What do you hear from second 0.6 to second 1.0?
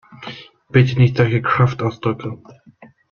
Bitte